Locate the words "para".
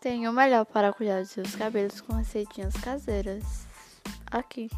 0.64-0.92